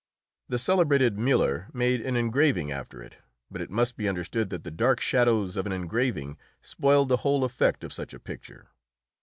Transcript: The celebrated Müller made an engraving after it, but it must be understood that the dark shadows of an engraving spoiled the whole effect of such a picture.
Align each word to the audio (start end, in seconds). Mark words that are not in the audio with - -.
The 0.49 0.57
celebrated 0.57 1.17
Müller 1.17 1.71
made 1.75 2.01
an 2.01 2.15
engraving 2.15 2.71
after 2.71 3.03
it, 3.03 3.17
but 3.51 3.61
it 3.61 3.69
must 3.69 3.95
be 3.95 4.09
understood 4.09 4.49
that 4.49 4.63
the 4.63 4.71
dark 4.71 4.99
shadows 4.99 5.55
of 5.55 5.67
an 5.67 5.71
engraving 5.71 6.39
spoiled 6.59 7.09
the 7.09 7.17
whole 7.17 7.43
effect 7.43 7.83
of 7.83 7.93
such 7.93 8.11
a 8.11 8.19
picture. 8.19 8.69